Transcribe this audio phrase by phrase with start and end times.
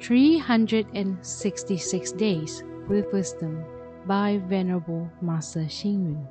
[0.00, 3.62] 366 Days with Wisdom
[4.06, 6.26] by Venerable Master Xing Yun.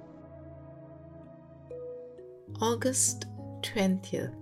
[2.61, 3.25] August
[3.61, 4.33] 20th.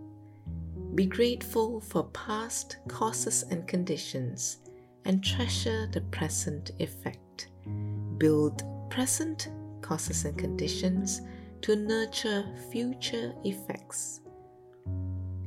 [0.96, 4.60] Be grateful for past causes and conditions
[5.04, 7.50] and treasure the present effect.
[8.18, 9.50] Build present
[9.82, 11.20] causes and conditions
[11.64, 14.22] to nurture future effects.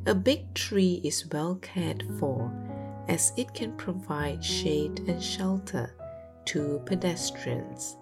[0.04, 2.52] A big tree is well cared for
[3.10, 5.92] as it can provide shade and shelter
[6.44, 7.96] to pedestrians.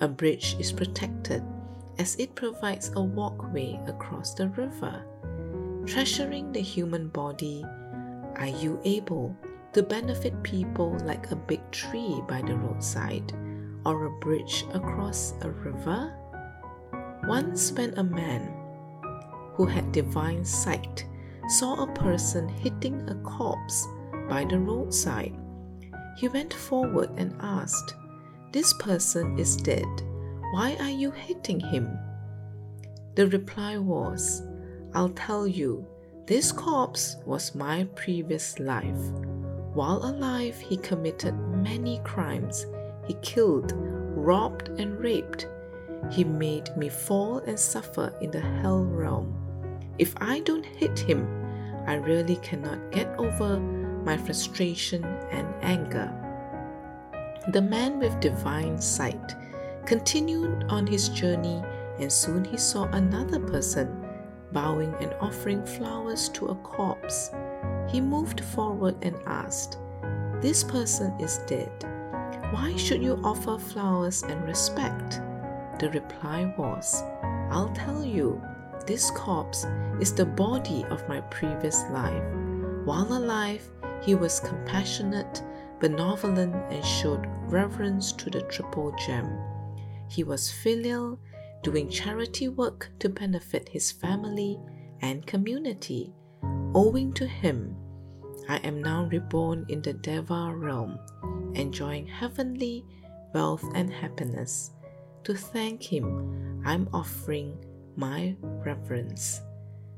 [0.00, 1.42] A bridge is protected
[1.98, 5.04] as it provides a walkway across the river.
[5.86, 7.64] Treasuring the human body,
[8.36, 9.36] are you able
[9.72, 13.32] to benefit people like a big tree by the roadside
[13.84, 16.14] or a bridge across a river?
[17.26, 18.54] Once, when a man
[19.54, 21.06] who had divine sight
[21.48, 23.84] saw a person hitting a corpse
[24.28, 25.34] by the roadside,
[26.16, 27.94] he went forward and asked,
[28.52, 29.86] This person is dead.
[30.52, 31.98] Why are you hitting him?
[33.16, 34.42] The reply was,
[34.94, 35.86] I'll tell you,
[36.26, 39.10] this corpse was my previous life.
[39.74, 42.66] While alive, he committed many crimes.
[43.06, 45.46] He killed, robbed, and raped
[46.10, 49.34] he made me fall and suffer in the hell realm.
[49.98, 51.26] If I don't hit him,
[51.86, 53.56] I really cannot get over
[54.04, 56.12] my frustration and anger.
[57.48, 59.34] The man with divine sight
[59.86, 61.62] continued on his journey,
[61.98, 64.04] and soon he saw another person
[64.52, 67.30] bowing and offering flowers to a corpse.
[67.88, 69.78] He moved forward and asked,
[70.40, 71.72] This person is dead.
[72.50, 75.20] Why should you offer flowers and respect?
[75.80, 77.02] The reply was,
[77.50, 78.40] I'll tell you,
[78.86, 79.66] this corpse
[80.00, 82.22] is the body of my previous life.
[82.84, 83.68] While alive,
[84.04, 85.42] he was compassionate,
[85.80, 89.38] benevolent, and showed reverence to the triple gem.
[90.08, 91.18] He was filial,
[91.62, 94.58] doing charity work to benefit his family
[95.00, 96.12] and community.
[96.74, 97.76] Owing to him,
[98.48, 100.98] I am now reborn in the Deva realm,
[101.54, 102.84] enjoying heavenly
[103.34, 104.70] wealth and happiness.
[105.24, 107.56] To thank Him, I'm offering
[107.96, 109.40] my reverence.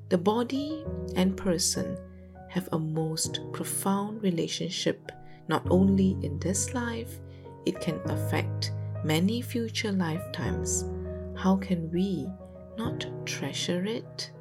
[0.08, 0.84] The body
[1.16, 1.98] and person
[2.56, 5.12] have a most profound relationship,
[5.46, 7.20] not only in this life,
[7.66, 8.72] it can affect
[9.04, 10.84] many future lifetimes.
[11.36, 12.26] How can we
[12.76, 14.32] not treasure it?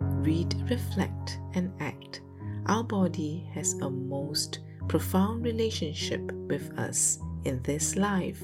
[0.00, 2.20] Read, reflect, and act.
[2.66, 8.40] Our body has a most profound relationship with us in this life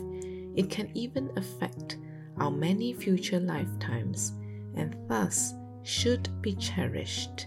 [0.59, 1.99] it can even affect
[2.39, 4.33] our many future lifetimes
[4.75, 7.47] and thus should be cherished.